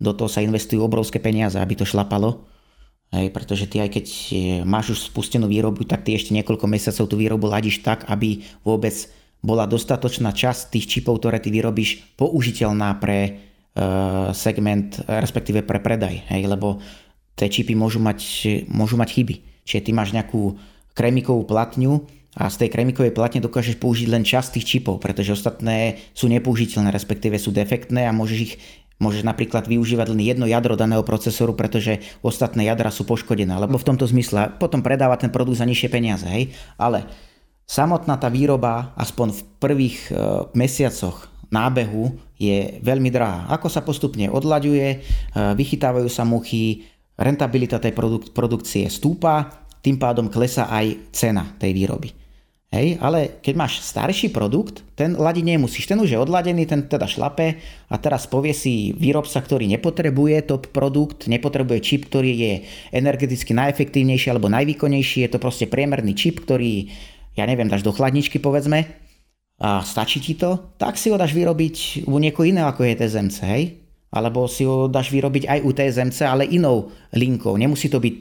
[0.02, 2.44] do toho sa investujú obrovské peniaze, aby to šlapalo.
[3.14, 4.34] Hej, pretože ty aj keď e,
[4.66, 8.94] máš už spustenú výrobu, tak ty ešte niekoľko mesiacov tú výrobu ladíš tak, aby vôbec
[9.46, 13.32] bola dostatočná časť tých čipov, ktoré ty vyrobíš, použiteľná pre e,
[14.34, 16.26] segment, respektíve pre predaj.
[16.34, 16.42] Hej?
[16.50, 16.82] Lebo
[17.38, 18.20] tie čipy môžu mať,
[18.66, 19.36] môžu mať chyby.
[19.62, 20.58] Čiže ty máš nejakú
[20.98, 26.02] kremikovú platňu a z tej kremikovej platne dokážeš použiť len časť tých čipov, pretože ostatné
[26.18, 28.56] sú nepoužiteľné, respektíve sú defektné a môžeš ich
[29.02, 33.88] Môžeš napríklad využívať len jedno jadro daného procesoru, pretože ostatné jadra sú poškodené, alebo v
[33.90, 36.24] tomto zmysle potom predávať ten produkt za nižšie peniaze.
[36.24, 36.56] Hej?
[36.80, 37.04] Ale
[37.68, 40.12] samotná tá výroba, aspoň v prvých e,
[40.56, 43.52] mesiacoch nábehu, je veľmi drahá.
[43.52, 44.98] Ako sa postupne odlaďuje, e,
[45.36, 46.88] vychytávajú sa muchy,
[47.20, 52.23] rentabilita tej produk- produkcie stúpa, tým pádom klesá aj cena tej výroby.
[52.74, 55.86] Hej, ale keď máš starší produkt, ten ladiť nemusíš.
[55.86, 60.74] Ten už je odladený, ten teda šlape a teraz povie si výrobca, ktorý nepotrebuje top
[60.74, 62.54] produkt, nepotrebuje čip, ktorý je
[62.90, 66.90] energeticky najefektívnejší alebo najvýkonnejší, je to proste priemerný čip, ktorý,
[67.38, 68.90] ja neviem, dáš do chladničky povedzme
[69.62, 73.38] a stačí ti to, tak si ho dáš vyrobiť u niekoho iného ako je TSMC,
[73.54, 73.83] hej?
[74.14, 77.58] Alebo si ho dáš vyrobiť aj u TSMC, ale inou linkou.
[77.58, 78.16] Nemusí to byť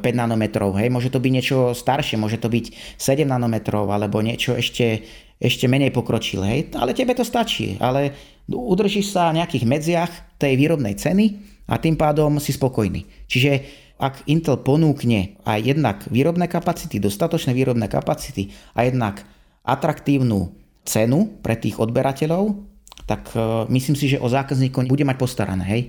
[0.00, 4.56] e, nanometrov, hej, môže to byť niečo staršie, môže to byť 7 nanometrov, alebo niečo
[4.56, 5.04] ešte,
[5.36, 8.16] ešte menej pokročilé, hej, ale tebe to stačí, ale
[8.48, 11.24] udržíš sa v nejakých medziach tej výrobnej ceny
[11.68, 13.04] a tým pádom si spokojný.
[13.28, 13.52] Čiže
[14.00, 19.22] ak Intel ponúkne aj jednak výrobné kapacity, dostatočné výrobné kapacity a jednak
[19.62, 20.50] atraktívnu
[20.84, 22.73] cenu pre tých odberateľov,
[23.04, 25.82] tak e, myslím si, že o zákazníkov bude mať postarané, hej?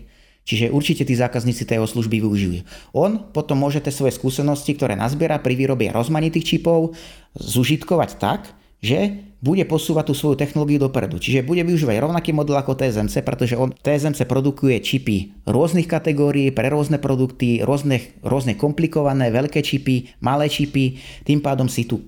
[0.45, 2.61] Čiže určite tí zákazníci tej služby využijú.
[2.93, 6.93] On potom môže tie svoje skúsenosti, ktoré nazbiera pri výrobe rozmanitých čipov,
[7.33, 11.21] zužitkovať tak, že bude posúvať tú svoju technológiu dopredu.
[11.21, 16.73] Čiže bude využívať rovnaký model ako TSMC, pretože on, TSMC produkuje čipy rôznych kategórií, pre
[16.73, 22.03] rôzne produkty, rôzne, rôzne komplikované, veľké čipy, malé čipy, tým pádom si tú e,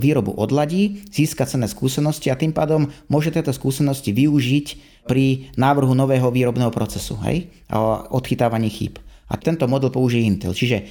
[0.00, 4.66] výrobu odladí, získa cenné skúsenosti a tým pádom môže tieto skúsenosti využiť
[5.04, 7.52] pri návrhu nového výrobného procesu hej?
[7.68, 8.96] a odchytávaní chýb.
[9.28, 10.56] A tento model použije Intel.
[10.56, 10.88] Čiže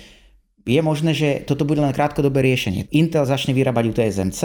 [0.68, 2.92] je možné, že toto bude len krátkodobé riešenie.
[2.92, 4.42] Intel začne vyrábať u TSMC,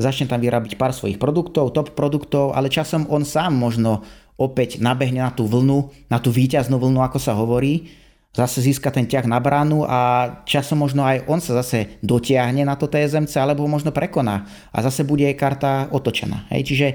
[0.00, 4.00] začne tam vyrábať pár svojich produktov, top produktov, ale časom on sám možno
[4.40, 7.92] opäť nabehne na tú vlnu, na tú výťaznú vlnu, ako sa hovorí,
[8.32, 12.78] zase získa ten ťah na bránu a časom možno aj on sa zase dotiahne na
[12.78, 16.48] to TSMC alebo možno prekoná a zase bude karta otočená.
[16.54, 16.72] Hej?
[16.72, 16.86] Čiže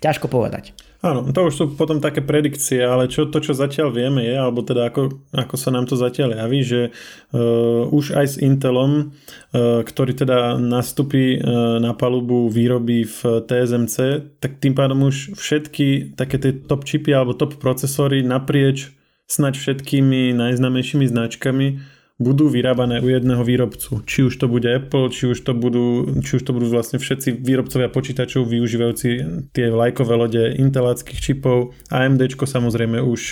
[0.00, 0.72] ťažko povedať.
[1.04, 4.64] Áno, to už sú potom také predikcie, ale čo, to, čo zatiaľ vieme je, alebo
[4.64, 9.84] teda ako, ako sa nám to zatiaľ javí, že uh, už aj s Intelom, uh,
[9.84, 13.96] ktorý teda nastupí uh, na palubu výroby v TSMC,
[14.40, 18.96] tak tým pádom už všetky také tie top čipy alebo top procesory naprieč
[19.28, 23.98] snať všetkými najznámejšími značkami budú vyrábané u jedného výrobcu.
[24.06, 27.42] Či už to bude Apple, či už to budú, či už to budú vlastne všetci
[27.42, 29.08] výrobcovia počítačov využívajúci
[29.50, 31.74] tie vlajkové lode inteláckých čipov.
[31.90, 33.22] AMD samozrejme už,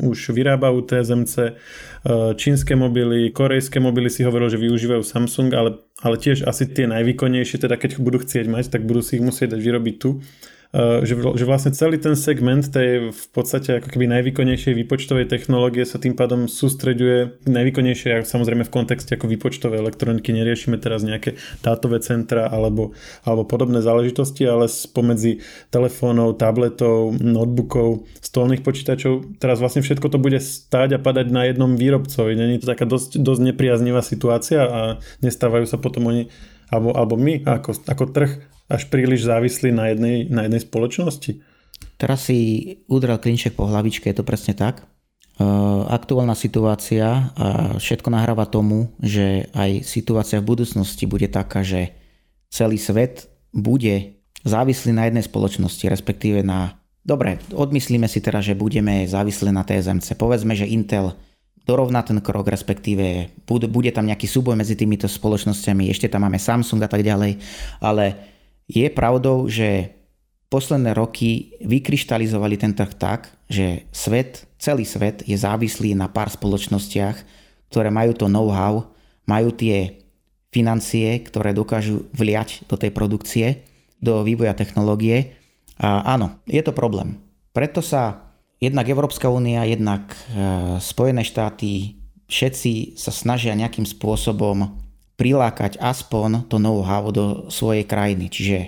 [0.00, 1.34] už vyrába u TSMC.
[1.36, 1.52] E,
[2.40, 7.60] čínske mobily, korejské mobily si hovoril, že využívajú Samsung, ale, ale tiež asi tie najvýkonnejšie,
[7.60, 10.24] teda keď budú chcieť mať, tak budú si ich musieť dať vyrobiť tu.
[10.70, 11.18] Eh, že,
[11.50, 16.46] vlastne celý ten segment tej v podstate ako keby najvýkonnejšej výpočtovej technológie sa tým pádom
[16.46, 22.94] sústreďuje najvýkonnejšie samozrejme v kontexte ako výpočtovej elektroniky neriešime teraz nejaké dátové centra alebo,
[23.26, 25.42] alebo podobné záležitosti, ale spomedzi
[25.74, 31.74] telefónov, tabletov, notebookov, stolných počítačov, teraz vlastne všetko to bude stáť a padať na jednom
[31.74, 32.38] výrobcovi.
[32.38, 34.80] Není to taká dosť, dosť nepriaznivá situácia a
[35.18, 36.30] nestávajú sa potom oni
[36.70, 38.30] alebo, alebo my ako, ako trh
[38.70, 41.42] až príliš závislí na jednej, na jednej spoločnosti?
[41.98, 42.38] Teraz si
[42.86, 44.86] udrel klinček po hlavičke, je to presne tak.
[45.90, 51.96] Aktuálna situácia a všetko nahráva tomu, že aj situácia v budúcnosti bude taká, že
[52.52, 56.76] celý svet bude závislý na jednej spoločnosti, respektíve na...
[57.00, 60.20] Dobre, odmyslíme si teraz, že budeme závislí na TSMC.
[60.20, 61.16] Povedzme, že Intel
[61.64, 66.84] dorovná ten krok, respektíve bude, tam nejaký súboj medzi týmito spoločnosťami, ešte tam máme Samsung
[66.84, 67.40] a tak ďalej,
[67.80, 68.04] ale
[68.70, 69.98] je pravdou, že
[70.46, 77.16] posledné roky vykryštalizovali ten trh tak, že svet, celý svet je závislý na pár spoločnostiach,
[77.70, 78.90] ktoré majú to know-how,
[79.26, 80.02] majú tie
[80.50, 83.62] financie, ktoré dokážu vliať do tej produkcie,
[84.02, 85.38] do vývoja technológie.
[85.78, 87.18] A áno, je to problém.
[87.54, 90.18] Preto sa jednak Európska únia, jednak e,
[90.82, 91.94] Spojené štáty,
[92.26, 94.89] všetci sa snažia nejakým spôsobom
[95.20, 98.32] prilákať aspoň to know-how do svojej krajiny.
[98.32, 98.58] Čiže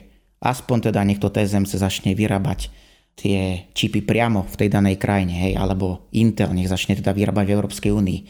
[0.45, 2.69] aspoň teda nech to TSMC začne vyrábať
[3.17, 7.55] tie čipy priamo v tej danej krajine, hej, alebo Intel nech začne teda vyrábať v
[7.57, 8.21] Európskej únii.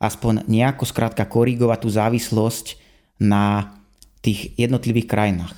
[0.00, 2.66] Aspoň nejako skrátka korigovať tú závislosť
[3.20, 3.76] na
[4.20, 5.56] tých jednotlivých krajinách.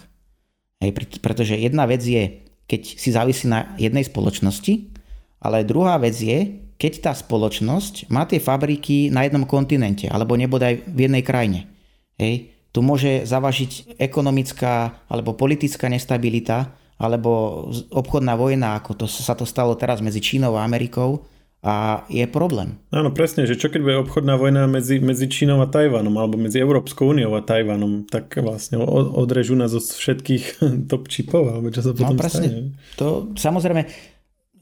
[0.83, 4.95] Hej, pretože jedna vec je, keď si závisí na jednej spoločnosti,
[5.43, 10.83] ale druhá vec je, keď tá spoločnosť má tie fabriky na jednom kontinente alebo nebodaj
[10.87, 11.72] v jednej krajine.
[12.21, 19.43] Hej, tu môže zavažiť ekonomická alebo politická nestabilita alebo obchodná vojna, ako to, sa to
[19.43, 21.27] stalo teraz medzi Čínou a Amerikou
[21.63, 22.75] a je problém.
[22.91, 26.59] Áno, presne, že čo keď bude obchodná vojna medzi, medzi Čínou a Tajvanom alebo medzi
[26.59, 30.59] Európskou úniou a Tajvanom, tak vlastne odrežú nás od všetkých
[30.91, 32.47] top čipov, alebo čo sa no, potom no, presne.
[32.47, 32.61] stane.
[32.99, 33.83] To, samozrejme,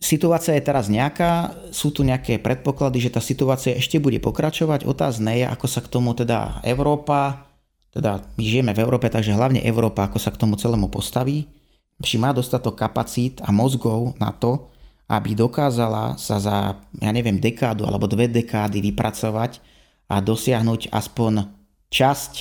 [0.00, 4.88] Situácia je teraz nejaká, sú tu nejaké predpoklady, že tá situácia ešte bude pokračovať.
[4.88, 7.44] Otázne je, ako sa k tomu teda Európa,
[7.92, 11.52] teda my žijeme v Európe, takže hlavne Európa, ako sa k tomu celému postaví.
[12.00, 14.72] Či má dostatok kapacít a mozgov na to,
[15.10, 19.60] aby dokázala sa za, ja neviem, dekádu alebo dve dekády vypracovať
[20.08, 21.50] a dosiahnuť aspoň
[21.92, 22.32] časť,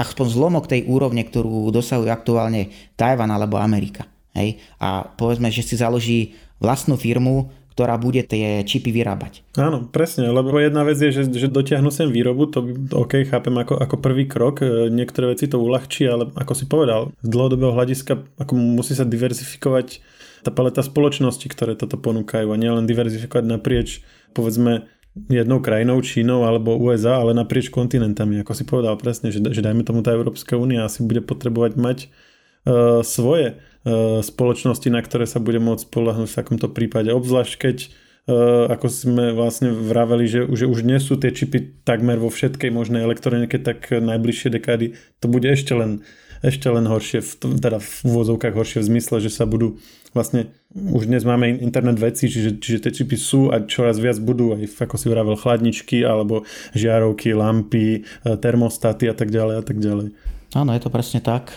[0.00, 4.06] aspoň zlomok tej úrovne, ktorú dosahujú aktuálne Tajvan alebo Amerika.
[4.32, 4.62] Hej?
[4.80, 9.40] A povedzme, že si založí vlastnú firmu, ktorá bude tie čipy vyrábať.
[9.56, 12.60] Áno, presne, lebo jedna vec je, že, že dotiahnu sem výrobu, to
[12.92, 17.14] OK, chápem ako, ako prvý krok, e, niektoré veci to uľahčí, ale ako si povedal,
[17.24, 20.04] z dlhodobého hľadiska ako musí sa diverzifikovať
[20.44, 24.04] tá paleta spoločnosti, ktoré toto ponúkajú a nielen diverzifikovať naprieč,
[24.36, 24.84] povedzme,
[25.32, 29.82] jednou krajinou, Čínou alebo USA, ale naprieč kontinentami, ako si povedal presne, že, že dajme
[29.82, 33.58] tomu tá Európska únia asi bude potrebovať mať uh, svoje
[34.20, 37.08] spoločnosti, na ktoré sa bude môcť spolahnúť v takomto prípade.
[37.08, 37.88] Obzvlášť keď e,
[38.68, 43.00] ako sme vlastne vraveli, že, že už nie sú tie čipy takmer vo všetkej možnej
[43.08, 46.04] elektronike, tak najbližšie dekády to bude ešte len,
[46.44, 49.80] ešte len horšie, teda v úvozovkách horšie v zmysle, že sa budú
[50.12, 54.60] vlastne, už dnes máme internet veci, čiže, čiže tie čipy sú a čoraz viac budú
[54.60, 56.44] aj, ako si vravel, chladničky alebo
[56.76, 60.12] žiarovky, lampy, e, termostaty a tak ďalej a tak ďalej.
[60.52, 61.54] Áno, je to presne tak.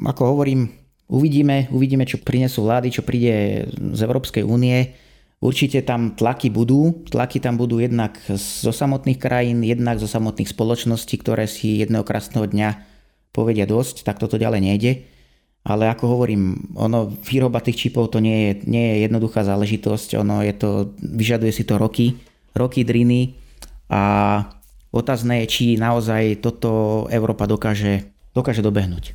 [0.00, 0.79] Ako hovorím,
[1.10, 4.94] Uvidíme, uvidíme, čo prinesú vlády, čo príde z Európskej únie.
[5.42, 7.02] Určite tam tlaky budú.
[7.10, 12.46] Tlaky tam budú jednak zo samotných krajín, jednak zo samotných spoločností, ktoré si jedného krásneho
[12.46, 12.86] dňa
[13.34, 14.92] povedia dosť, tak toto ďalej nejde.
[15.66, 20.46] Ale ako hovorím, ono, výroba tých čipov to nie je, nie je jednoduchá záležitosť, ono
[20.46, 22.16] je to, vyžaduje si to roky,
[22.56, 23.34] roky driny
[23.92, 24.02] a
[24.94, 29.12] otázne je, či naozaj toto Európa dokáže, dokáže dobehnúť.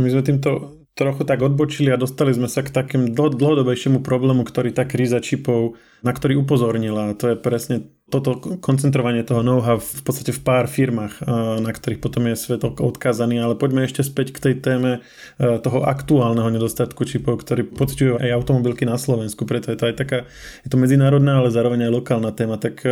[0.00, 4.72] My sme týmto trochu tak odbočili a dostali sme sa k takým dlhodobejšiemu problému, ktorý
[4.72, 7.14] tá kríza čipov, na ktorý upozornila.
[7.18, 11.22] To je presne toto koncentrovanie toho know-how v podstate v pár firmách,
[11.62, 14.98] na ktorých potom je svet odkázaný, ale poďme ešte späť k tej téme
[15.38, 20.18] toho aktuálneho nedostatku čipov, ktorý pociťujú aj automobilky na Slovensku, preto je to aj taká,
[20.66, 22.58] je to medzinárodná, ale zároveň aj lokálna téma.
[22.58, 22.82] Tak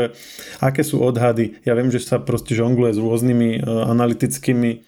[0.62, 1.58] aké sú odhady?
[1.66, 4.86] Ja viem, že sa proste žongluje s rôznymi analytickými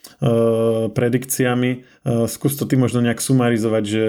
[0.94, 1.70] predikciami.
[2.30, 4.04] Skús to ty možno nejak sumarizovať, že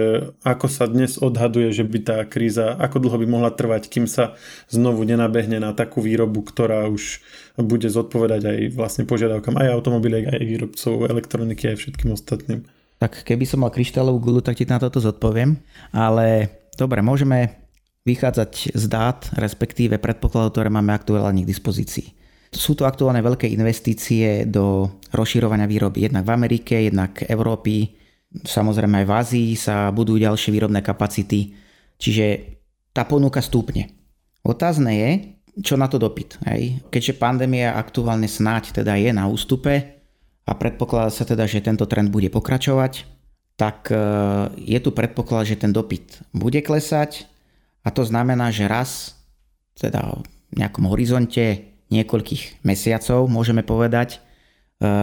[0.45, 4.37] ako sa dnes odhaduje, že by tá kríza, ako dlho by mohla trvať, kým sa
[4.69, 7.19] znovu nenabehne na takú výrobu, ktorá už
[7.57, 12.63] bude zodpovedať aj vlastne požiadavkám aj automobiliek, aj výrobcov elektroniky, aj všetkým ostatným.
[13.01, 15.57] Tak keby som mal kryštálovú gulu, tak ti na toto zodpoviem.
[15.89, 17.57] Ale dobre, môžeme
[18.05, 22.13] vychádzať z dát, respektíve predpokladov, ktoré máme aktuálne k dispozícii.
[22.51, 24.85] Sú to aktuálne veľké investície do
[25.15, 27.95] rozširovania výroby jednak v Amerike, jednak Európy,
[28.43, 31.55] samozrejme aj v Ázii sa budú ďalšie výrobné kapacity,
[31.95, 32.59] čiže
[32.91, 33.91] tá ponuka stúpne.
[34.41, 35.11] Otázne je,
[35.59, 36.39] čo na to dopyt.
[36.47, 36.79] Hej?
[36.87, 39.99] Keďže pandémia aktuálne snáď teda je na ústupe
[40.47, 43.05] a predpokladá sa teda, že tento trend bude pokračovať,
[43.59, 43.95] tak e,
[44.57, 47.27] je tu predpoklad, že ten dopyt bude klesať
[47.83, 49.19] a to znamená, že raz
[49.77, 50.17] teda
[50.51, 54.19] v nejakom horizonte niekoľkých mesiacov, môžeme povedať, e,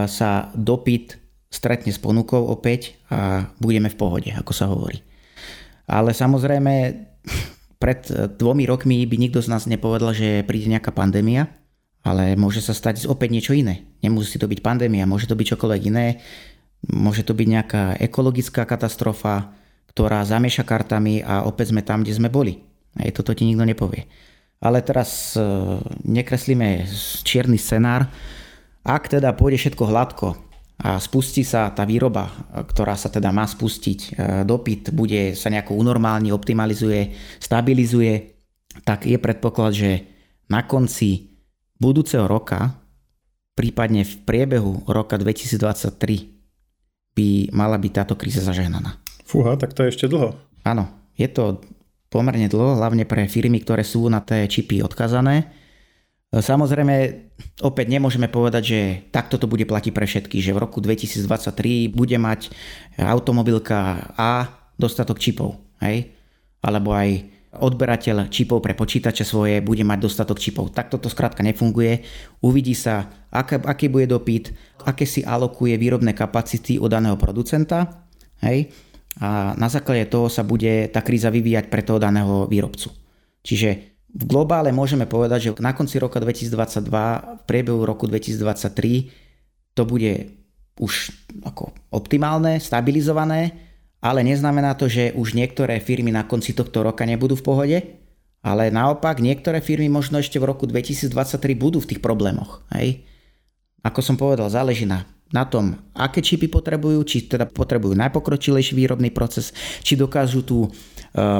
[0.09, 5.01] sa dopyt stretne s ponukou opäť a budeme v pohode, ako sa hovorí.
[5.89, 6.73] Ale samozrejme
[7.79, 8.03] pred
[8.35, 11.47] dvomi rokmi by nikto z nás nepovedal, že príde nejaká pandémia,
[12.03, 13.87] ale môže sa stať opäť niečo iné.
[14.03, 16.19] Nemusí to byť pandémia, môže to byť čokoľvek iné,
[16.91, 19.55] môže to byť nejaká ekologická katastrofa,
[19.95, 22.59] ktorá zamieša kartami a opäť sme tam, kde sme boli.
[22.99, 24.07] Aj toto ti nikto nepovie.
[24.59, 25.43] Ale teraz eh,
[26.03, 26.83] nekreslíme
[27.23, 28.11] čierny scenár.
[28.83, 30.27] Ak teda pôjde všetko hladko,
[30.79, 34.09] a spustí sa tá výroba, ktorá sa teda má spustiť, e,
[34.47, 37.11] dopyt bude sa nejako unormálne, optimalizuje,
[37.43, 38.39] stabilizuje,
[38.87, 39.91] tak je predpoklad, že
[40.47, 41.35] na konci
[41.83, 42.79] budúceho roka,
[43.59, 46.39] prípadne v priebehu roka 2023
[47.11, 49.03] by mala byť táto kríza zažehnaná.
[49.27, 50.31] Fúha, tak to je ešte dlho.
[50.63, 50.87] Áno,
[51.19, 51.59] je to
[52.07, 55.58] pomerne dlho, hlavne pre firmy, ktoré sú na tie čipy odkazané.
[56.29, 56.95] Samozrejme,
[57.65, 62.17] opäť nemôžeme povedať, že takto to bude platiť pre všetky, že v roku 2023 bude
[62.21, 62.53] mať
[63.01, 64.45] automobilka A
[64.77, 66.13] dostatok čipov, hej?
[66.61, 67.25] alebo aj
[67.57, 70.69] odberateľ čipov pre počítače svoje bude mať dostatok čipov.
[70.69, 72.05] Takto to skrátka nefunguje.
[72.45, 74.53] Uvidí sa, aké, aký bude dopyt,
[74.85, 78.05] aké si alokuje výrobné kapacity od daného producenta
[78.45, 78.69] hej?
[79.17, 82.93] a na základe toho sa bude tá kríza vyvíjať pre toho daného výrobcu.
[83.41, 86.89] Čiže v globále môžeme povedať, že na konci roka 2022,
[87.39, 89.13] v priebehu roku 2023
[89.77, 90.33] to bude
[90.79, 91.13] už
[91.45, 93.53] ako optimálne, stabilizované,
[93.99, 97.77] ale neznamená to, že už niektoré firmy na konci tohto roka nebudú v pohode,
[98.39, 101.11] ale naopak niektoré firmy možno ešte v roku 2023
[101.59, 102.63] budú v tých problémoch.
[102.71, 103.03] Hej?
[103.83, 109.13] Ako som povedal, záleží na na tom, aké čipy potrebujú, či teda potrebujú najpokročilejší výrobný
[109.13, 109.53] proces,
[109.85, 110.69] či dokážu tú e,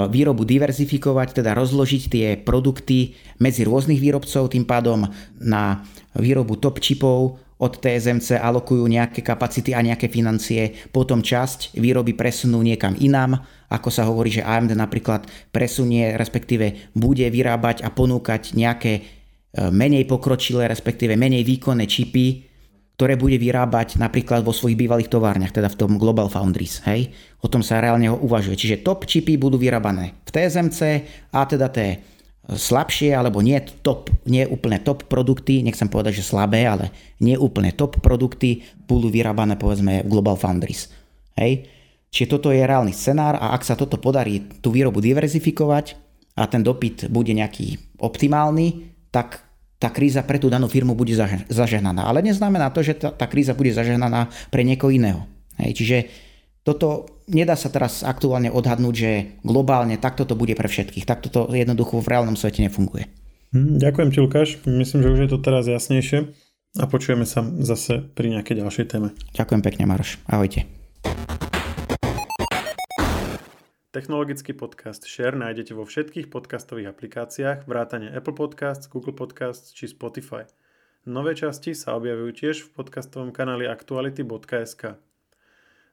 [0.10, 5.10] výrobu diverzifikovať, teda rozložiť tie produkty medzi rôznych výrobcov, tým pádom
[5.42, 5.82] na
[6.14, 12.64] výrobu top čipov od TSMC alokujú nejaké kapacity a nejaké financie, potom časť výroby presunú
[12.64, 13.36] niekam inám,
[13.68, 19.02] ako sa hovorí, že AMD napríklad presunie, respektíve bude vyrábať a ponúkať nejaké e,
[19.74, 22.49] menej pokročilé, respektíve menej výkonné čipy,
[23.00, 26.84] ktoré bude vyrábať napríklad vo svojich bývalých továrniach, teda v tom Global Foundries.
[26.84, 27.16] Hej?
[27.40, 28.60] O tom sa reálne uvažuje.
[28.60, 32.04] Čiže top čipy budú vyrábané v TSMC a teda tie
[32.52, 36.92] slabšie alebo nie, top, nie úplne top produkty, nechcem povedať, že slabé, ale
[37.24, 40.92] nie úplne top produkty budú vyrábané povedzme v Global Foundries.
[41.40, 41.72] Hej?
[42.12, 45.96] Čiže toto je reálny scenár a ak sa toto podarí tú výrobu diverzifikovať
[46.36, 49.49] a ten dopyt bude nejaký optimálny, tak
[49.80, 51.16] tá kríza pre tú danú firmu bude
[51.48, 52.04] zažehnaná.
[52.04, 55.24] Ale neznamená to, že tá, tá kríza bude zažehnaná pre niekoho iného.
[55.56, 55.98] Hej, čiže
[56.68, 59.12] toto nedá sa teraz aktuálne odhadnúť, že
[59.42, 61.08] globálne takto to bude pre všetkých.
[61.08, 63.08] Takto to jednoducho v reálnom svete nefunguje.
[63.56, 64.50] Hm, ďakujem ti, Lukáš.
[64.68, 66.30] Myslím, že už je to teraz jasnejšie
[66.78, 69.16] a počujeme sa zase pri nejakej ďalšej téme.
[69.34, 70.22] Ďakujem pekne, Maroš.
[70.30, 70.70] Ahojte.
[74.00, 80.48] Technologický podcast Share nájdete vo všetkých podcastových aplikáciách vrátane Apple Podcasts, Google Podcasts či Spotify.
[81.04, 84.96] Nové časti sa objavujú tiež v podcastovom kanáli aktuality.sk.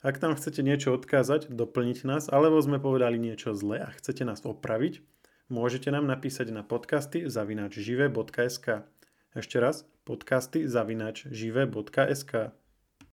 [0.07, 4.39] Ak tam chcete niečo odkázať, doplniť nás, alebo sme povedali niečo zle a chcete nás
[4.47, 5.03] opraviť,
[5.51, 8.87] môžete nám napísať na podcasty zavinač žive.sk.
[9.35, 12.55] Ešte raz, podcasty zavinač žive.sk.